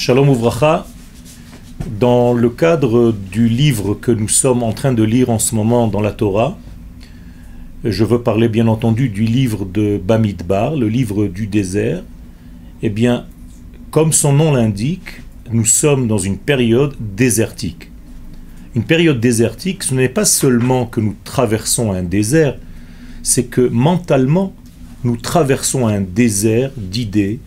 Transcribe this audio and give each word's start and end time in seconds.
Shalom 0.00 0.28
Ouvracha, 0.28 0.86
dans 1.98 2.32
le 2.32 2.50
cadre 2.50 3.12
du 3.32 3.48
livre 3.48 3.94
que 3.94 4.12
nous 4.12 4.28
sommes 4.28 4.62
en 4.62 4.72
train 4.72 4.92
de 4.92 5.02
lire 5.02 5.28
en 5.28 5.40
ce 5.40 5.56
moment 5.56 5.88
dans 5.88 6.00
la 6.00 6.12
Torah, 6.12 6.56
je 7.82 8.04
veux 8.04 8.22
parler 8.22 8.48
bien 8.48 8.68
entendu 8.68 9.08
du 9.08 9.24
livre 9.24 9.64
de 9.64 9.98
Bamidbar, 9.98 10.76
le 10.76 10.88
livre 10.88 11.26
du 11.26 11.48
désert, 11.48 12.04
eh 12.80 12.90
bien, 12.90 13.26
comme 13.90 14.12
son 14.12 14.32
nom 14.32 14.52
l'indique, 14.52 15.20
nous 15.50 15.64
sommes 15.64 16.06
dans 16.06 16.18
une 16.18 16.38
période 16.38 16.94
désertique. 17.00 17.90
Une 18.76 18.84
période 18.84 19.18
désertique, 19.18 19.82
ce 19.82 19.94
n'est 19.94 20.08
pas 20.08 20.24
seulement 20.24 20.86
que 20.86 21.00
nous 21.00 21.16
traversons 21.24 21.90
un 21.90 22.04
désert, 22.04 22.56
c'est 23.24 23.46
que 23.46 23.62
mentalement, 23.62 24.54
nous 25.02 25.16
traversons 25.16 25.88
un 25.88 26.02
désert 26.02 26.70
d'idées, 26.76 27.40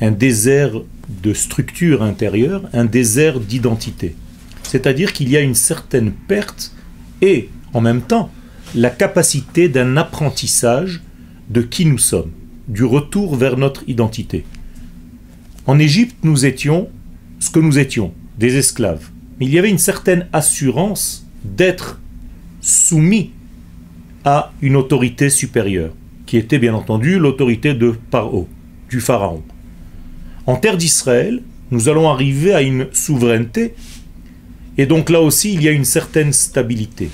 un 0.00 0.12
désert 0.12 0.80
de 1.22 1.34
structure 1.34 2.02
intérieure, 2.02 2.62
un 2.72 2.84
désert 2.84 3.40
d'identité. 3.40 4.14
C'est-à-dire 4.62 5.12
qu'il 5.12 5.28
y 5.28 5.36
a 5.36 5.40
une 5.40 5.54
certaine 5.54 6.12
perte 6.12 6.72
et 7.22 7.48
en 7.72 7.80
même 7.80 8.02
temps 8.02 8.30
la 8.74 8.90
capacité 8.90 9.68
d'un 9.68 9.96
apprentissage 9.96 11.02
de 11.48 11.62
qui 11.62 11.86
nous 11.86 11.98
sommes, 11.98 12.30
du 12.68 12.84
retour 12.84 13.36
vers 13.36 13.56
notre 13.56 13.82
identité. 13.88 14.44
En 15.66 15.78
Égypte, 15.78 16.16
nous 16.22 16.46
étions 16.46 16.88
ce 17.40 17.50
que 17.50 17.58
nous 17.58 17.78
étions, 17.78 18.12
des 18.38 18.56
esclaves. 18.56 19.10
Mais 19.38 19.46
il 19.46 19.52
y 19.52 19.58
avait 19.58 19.70
une 19.70 19.78
certaine 19.78 20.28
assurance 20.32 21.26
d'être 21.44 21.98
soumis 22.60 23.32
à 24.24 24.52
une 24.60 24.76
autorité 24.76 25.30
supérieure, 25.30 25.92
qui 26.26 26.36
était 26.36 26.58
bien 26.58 26.74
entendu 26.74 27.18
l'autorité 27.18 27.74
de 27.74 27.94
Paro, 28.10 28.48
du 28.88 29.00
Pharaon. 29.00 29.42
En 30.46 30.56
terre 30.56 30.76
d'Israël, 30.76 31.42
nous 31.70 31.88
allons 31.88 32.08
arriver 32.08 32.52
à 32.52 32.62
une 32.62 32.86
souveraineté, 32.92 33.74
et 34.78 34.86
donc 34.86 35.10
là 35.10 35.20
aussi 35.20 35.54
il 35.54 35.62
y 35.62 35.68
a 35.68 35.72
une 35.72 35.84
certaine 35.84 36.32
stabilité. 36.32 37.10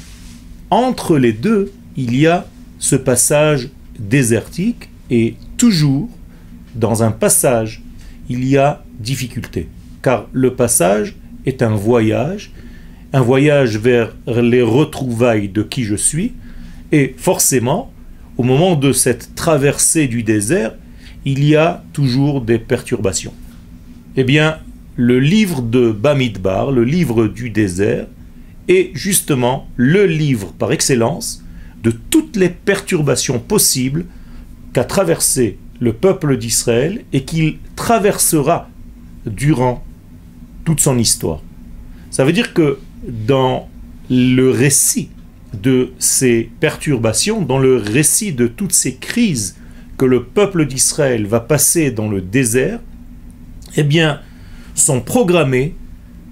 Entre 0.71 1.19
les 1.19 1.33
deux, 1.33 1.73
il 1.97 2.17
y 2.17 2.27
a 2.27 2.47
ce 2.79 2.97
passage 2.97 3.69
désertique, 3.99 4.89
et 5.11 5.35
toujours, 5.57 6.09
dans 6.75 7.03
un 7.03 7.11
passage, 7.11 7.83
il 8.29 8.45
y 8.45 8.57
a 8.57 8.85
difficulté. 8.99 9.69
Car 10.03 10.27
le 10.33 10.55
passage 10.55 11.15
est 11.47 11.63
un 11.63 11.75
voyage, 11.75 12.53
un 13.13 13.21
voyage 13.21 13.79
vers 13.79 14.15
les 14.27 14.63
retrouvailles 14.63 15.49
de 15.49 15.63
qui 15.63 15.85
je 15.85 15.95
suis, 15.95 16.33
et 16.93 17.15
forcément, 17.17 17.93
au 18.37 18.43
moment 18.43 18.77
de 18.77 18.93
cette 18.93 19.35
traversée 19.35 20.09
du 20.09 20.23
désert, 20.23 20.75
il 21.25 21.45
y 21.45 21.57
a 21.57 21.83
toujours 21.93 22.41
des 22.41 22.59
perturbations. 22.59 23.35
Eh 24.17 24.25
bien, 24.25 24.59
le 24.97 25.21
livre 25.21 25.63
de 25.63 25.91
Bamidbar, 25.91 26.73
le 26.73 26.85
livre 26.85 27.27
du 27.27 27.51
désert, 27.51 28.07
est 28.69 28.91
justement 28.95 29.69
le 29.77 30.07
livre 30.07 30.53
par 30.53 30.73
excellence 30.73 31.45
de 31.83 31.91
toutes 31.91 32.37
les 32.37 32.49
perturbations 32.49 33.39
possibles 33.39 34.07
qu'a 34.73 34.85
traversé 34.85 35.59
le 35.81 35.93
peuple 35.93 36.37
d'Israël 36.37 37.05
et 37.13 37.25
qu'il 37.25 37.59
traversera 37.77 38.69
durant 39.27 39.85
toute 40.65 40.81
son 40.81 40.99
histoire. 40.99 41.43
Ça 42.11 42.25
veut 42.25 42.33
dire 42.33 42.55
que 42.55 42.79
dans 43.07 43.69
le 44.11 44.51
récit 44.51 45.11
de 45.63 45.93
ces 45.99 46.51
perturbations, 46.61 47.43
dans 47.43 47.59
le 47.59 47.77
récit 47.77 48.33
de 48.33 48.47
toutes 48.47 48.73
ces 48.73 48.97
crises 48.97 49.57
que 49.97 50.05
le 50.05 50.25
peuple 50.25 50.67
d'Israël 50.67 51.27
va 51.27 51.41
passer 51.41 51.91
dans 51.91 52.09
le 52.09 52.21
désert, 52.21 52.81
eh 53.77 53.83
bien, 53.83 54.21
sont 54.75 55.01
programmées 55.01 55.75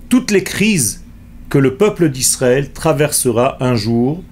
toutes 0.09 0.31
les 0.31 0.45
crises 0.45 1.03
que 1.49 1.59
le 1.59 1.77
peuple 1.77 2.11
d'Israël 2.11 2.73
traversera 2.73 3.63
un 3.65 3.75
jour 3.75 4.23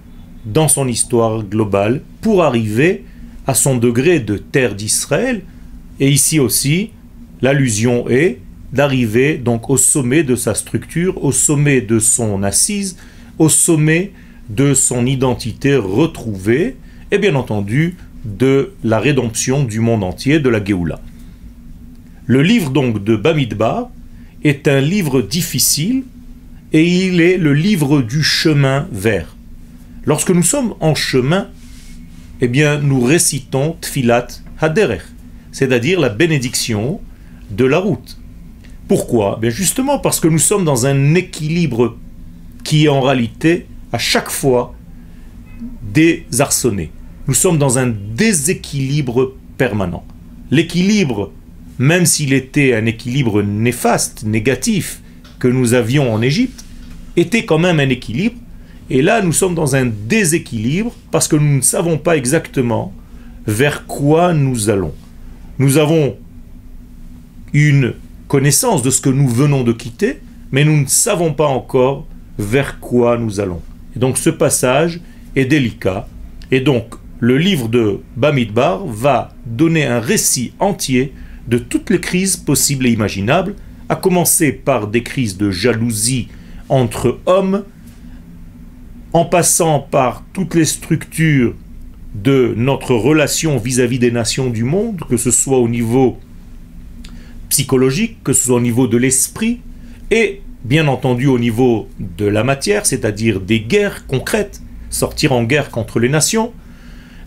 dans 0.45 0.67
son 0.67 0.87
histoire 0.87 1.43
globale 1.43 2.01
pour 2.21 2.43
arriver 2.43 3.05
à 3.47 3.53
son 3.53 3.77
degré 3.77 4.19
de 4.19 4.37
terre 4.37 4.75
d'Israël. 4.75 5.41
Et 5.99 6.09
ici 6.09 6.39
aussi, 6.39 6.91
l'allusion 7.41 8.09
est 8.09 8.39
d'arriver 8.71 9.37
donc 9.37 9.69
au 9.69 9.77
sommet 9.77 10.23
de 10.23 10.35
sa 10.35 10.55
structure, 10.55 11.23
au 11.23 11.31
sommet 11.31 11.81
de 11.81 11.99
son 11.99 12.43
assise, 12.43 12.97
au 13.37 13.49
sommet 13.49 14.11
de 14.49 14.73
son 14.73 15.05
identité 15.05 15.75
retrouvée, 15.75 16.75
et 17.11 17.17
bien 17.19 17.35
entendu 17.35 17.95
de 18.25 18.73
la 18.83 18.99
rédemption 18.99 19.63
du 19.63 19.79
monde 19.79 20.03
entier, 20.03 20.39
de 20.39 20.49
la 20.49 20.63
Géoula. 20.63 20.99
Le 22.25 22.41
livre 22.41 22.69
donc 22.69 23.03
de 23.03 23.15
Bamidbar 23.15 23.89
est 24.43 24.67
un 24.67 24.79
livre 24.79 25.21
difficile 25.21 26.03
et 26.71 26.87
il 27.07 27.21
est 27.21 27.37
le 27.37 27.53
livre 27.53 28.01
du 28.01 28.23
chemin 28.23 28.87
vers. 28.91 29.35
Lorsque 30.05 30.31
nous 30.31 30.43
sommes 30.43 30.75
en 30.79 30.95
chemin, 30.95 31.49
eh 32.41 32.47
bien 32.47 32.79
nous 32.79 33.01
récitons 33.01 33.75
Tfilat 33.81 34.27
Haderech, 34.59 35.03
c'est-à-dire 35.51 35.99
la 35.99 36.09
bénédiction 36.09 37.01
de 37.51 37.65
la 37.65 37.77
route. 37.77 38.17
Pourquoi? 38.87 39.37
Bien 39.39 39.49
Justement 39.49 39.99
parce 39.99 40.19
que 40.19 40.27
nous 40.27 40.39
sommes 40.39 40.65
dans 40.65 40.85
un 40.85 41.15
équilibre 41.15 41.97
qui 42.63 42.85
est 42.85 42.89
en 42.89 43.01
réalité 43.01 43.67
à 43.91 43.97
chaque 43.97 44.29
fois 44.29 44.73
désarçonné. 45.81 46.91
Nous 47.27 47.33
sommes 47.33 47.57
dans 47.57 47.79
un 47.79 47.87
déséquilibre 47.87 49.33
permanent. 49.57 50.03
L'équilibre, 50.51 51.31
même 51.79 52.05
s'il 52.05 52.33
était 52.33 52.73
un 52.73 52.85
équilibre 52.85 53.41
néfaste, 53.41 54.23
négatif, 54.23 55.01
que 55.39 55.47
nous 55.47 55.73
avions 55.73 56.13
en 56.13 56.21
Égypte, 56.21 56.65
était 57.15 57.45
quand 57.45 57.59
même 57.59 57.79
un 57.79 57.89
équilibre. 57.89 58.35
Et 58.89 59.01
là, 59.01 59.21
nous 59.21 59.31
sommes 59.31 59.55
dans 59.55 59.75
un 59.75 59.85
déséquilibre 59.85 60.93
parce 61.11 61.27
que 61.29 61.37
nous 61.37 61.55
ne 61.55 61.61
savons 61.61 61.97
pas 61.97 62.17
exactement 62.17 62.93
vers 63.47 63.85
quoi 63.85 64.33
nous 64.33 64.69
allons. 64.69 64.93
Nous 65.59 65.77
avons 65.77 66.17
une 67.53 67.93
connaissance 68.27 68.83
de 68.83 68.89
ce 68.89 68.99
que 68.99 69.09
nous 69.09 69.29
venons 69.29 69.63
de 69.63 69.71
quitter, 69.71 70.19
mais 70.51 70.65
nous 70.65 70.77
ne 70.77 70.87
savons 70.87 71.33
pas 71.33 71.47
encore 71.47 72.05
vers 72.37 72.79
quoi 72.79 73.17
nous 73.17 73.39
allons. 73.39 73.61
Et 73.95 73.99
donc 73.99 74.17
ce 74.17 74.29
passage 74.29 74.99
est 75.35 75.45
délicat. 75.45 76.07
Et 76.51 76.59
donc 76.59 76.95
le 77.23 77.37
livre 77.37 77.69
de 77.69 78.01
Bamidbar 78.17 78.85
va 78.85 79.33
donner 79.45 79.85
un 79.85 80.01
récit 80.01 80.51
entier 80.59 81.13
de 81.47 81.57
toutes 81.57 81.89
les 81.89 82.01
crises 82.01 82.35
possibles 82.35 82.85
et 82.85 82.91
imaginables, 82.91 83.55
à 83.87 83.95
commencer 83.95 84.51
par 84.51 84.87
des 84.87 85.03
crises 85.03 85.37
de 85.37 85.49
jalousie 85.49 86.27
entre 86.67 87.19
hommes, 87.25 87.63
en 89.13 89.23
passant 89.23 89.79
par 89.79 90.25
toutes 90.33 90.53
les 90.53 90.65
structures 90.65 91.55
de 92.13 92.53
notre 92.57 92.93
relation 92.93 93.57
vis-à-vis 93.57 93.99
des 93.99 94.11
nations 94.11 94.49
du 94.49 94.65
monde, 94.65 94.99
que 95.09 95.15
ce 95.15 95.31
soit 95.31 95.59
au 95.59 95.69
niveau 95.69 96.19
psychologique, 97.47 98.17
que 98.25 98.33
ce 98.33 98.47
soit 98.47 98.57
au 98.57 98.59
niveau 98.59 98.87
de 98.87 98.97
l'esprit, 98.97 99.61
et 100.11 100.41
bien 100.65 100.89
entendu 100.89 101.27
au 101.27 101.39
niveau 101.39 101.87
de 102.01 102.25
la 102.25 102.43
matière, 102.43 102.85
c'est-à-dire 102.85 103.39
des 103.39 103.61
guerres 103.61 104.07
concrètes, 104.07 104.61
sortir 104.89 105.31
en 105.31 105.45
guerre 105.45 105.69
contre 105.71 106.01
les 106.01 106.09
nations, 106.09 106.51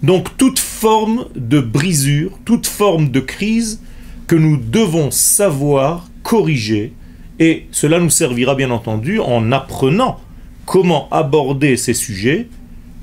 donc 0.03 0.37
toute 0.37 0.59
forme 0.59 1.27
de 1.35 1.61
brisure, 1.61 2.39
toute 2.45 2.67
forme 2.67 3.11
de 3.11 3.21
crise 3.21 3.81
que 4.27 4.37
nous 4.37 4.57
devons 4.57 5.11
savoir 5.11 6.09
corriger, 6.23 6.93
et 7.39 7.67
cela 7.71 8.01
nous 8.01 8.11
servira 8.11 8.55
bien 8.55 8.71
entendu 8.71 9.21
en 9.21 9.53
apprenant 9.53 10.21
comment 10.65 11.09
aborder 11.11 11.77
ces 11.77 11.95
sujets, 11.95 12.49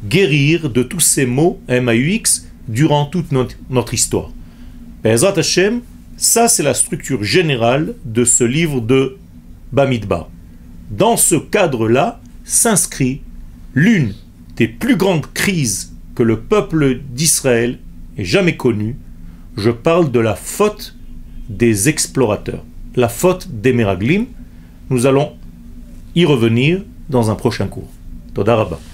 guérir 0.06 0.70
de 0.70 0.84
tous 0.84 1.00
ces 1.00 1.26
mots 1.26 1.60
MAUX 1.70 2.46
durant 2.68 3.06
toute 3.06 3.32
notre, 3.32 3.94
histoire. 3.94 4.30
Bezrat 5.04 5.38
Hashem, 5.38 5.82
ça 6.18 6.48
c'est 6.48 6.64
la 6.64 6.74
structure 6.74 7.24
générale 7.24 7.96
de 8.06 8.26
ce 8.26 8.44
livre 8.44 8.82
de 8.82 9.18
Bamidbar. 9.72 10.30
Dans 10.92 11.18
ce 11.18 11.36
cadre-là 11.36 12.22
s'inscrit 12.44 13.22
l'une 13.74 14.14
des 14.58 14.68
plus 14.68 14.96
grandes 14.98 15.32
crises 15.34 15.93
que 16.16 16.24
le 16.24 16.40
peuple 16.40 17.00
d'Israël 17.12 17.80
ait 18.18 18.26
jamais 18.26 18.56
connu, 18.56 18.98
je 19.58 19.72
parle 19.72 20.12
de 20.12 20.20
la 20.20 20.36
faute 20.36 20.96
des 21.50 21.90
explorateurs, 21.90 22.64
la 22.96 23.10
faute 23.10 23.48
des 23.50 23.74
Meraglim. 23.74 24.26
Nous 24.90 25.06
allons 25.06 25.34
y 26.16 26.26
revenir 26.26 26.84
dans 27.10 27.32
un 27.32 27.36
prochain 27.36 27.68
cours. 27.68 27.90